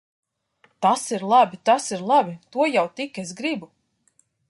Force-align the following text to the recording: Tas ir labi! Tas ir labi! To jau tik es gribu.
Tas 0.85 1.03
ir 1.17 1.27
labi! 1.33 1.61
Tas 1.69 1.91
ir 1.97 2.03
labi! 2.13 2.35
To 2.57 2.71
jau 2.77 2.87
tik 2.97 3.25
es 3.25 3.39
gribu. 3.43 3.75